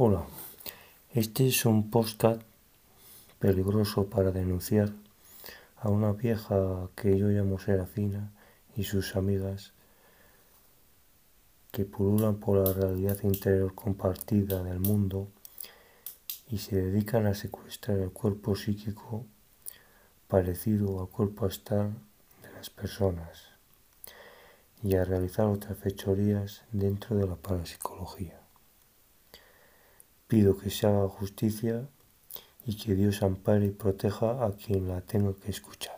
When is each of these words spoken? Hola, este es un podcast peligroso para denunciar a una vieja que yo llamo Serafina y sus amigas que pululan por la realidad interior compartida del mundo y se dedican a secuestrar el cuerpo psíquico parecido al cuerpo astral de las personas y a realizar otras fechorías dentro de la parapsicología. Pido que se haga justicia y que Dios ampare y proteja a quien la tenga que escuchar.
Hola, 0.00 0.24
este 1.12 1.48
es 1.48 1.66
un 1.66 1.90
podcast 1.90 2.40
peligroso 3.40 4.06
para 4.06 4.30
denunciar 4.30 4.92
a 5.76 5.88
una 5.88 6.12
vieja 6.12 6.88
que 6.94 7.18
yo 7.18 7.26
llamo 7.26 7.58
Serafina 7.58 8.30
y 8.76 8.84
sus 8.84 9.16
amigas 9.16 9.72
que 11.72 11.84
pululan 11.84 12.36
por 12.36 12.58
la 12.58 12.72
realidad 12.72 13.18
interior 13.24 13.74
compartida 13.74 14.62
del 14.62 14.78
mundo 14.78 15.26
y 16.48 16.58
se 16.58 16.76
dedican 16.76 17.26
a 17.26 17.34
secuestrar 17.34 17.98
el 17.98 18.12
cuerpo 18.12 18.54
psíquico 18.54 19.26
parecido 20.28 21.00
al 21.00 21.08
cuerpo 21.08 21.46
astral 21.46 21.92
de 22.44 22.52
las 22.52 22.70
personas 22.70 23.48
y 24.80 24.94
a 24.94 25.02
realizar 25.04 25.46
otras 25.46 25.76
fechorías 25.76 26.62
dentro 26.70 27.16
de 27.16 27.26
la 27.26 27.34
parapsicología. 27.34 28.47
Pido 30.28 30.56
que 30.56 30.70
se 30.70 30.86
haga 30.86 31.08
justicia 31.08 31.88
y 32.64 32.76
que 32.76 32.94
Dios 32.94 33.22
ampare 33.22 33.66
y 33.66 33.70
proteja 33.70 34.44
a 34.44 34.52
quien 34.52 34.86
la 34.86 35.00
tenga 35.00 35.34
que 35.34 35.50
escuchar. 35.50 35.97